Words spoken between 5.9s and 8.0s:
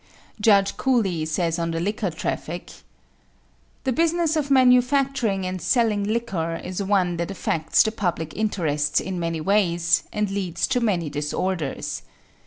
liquor is one that affects the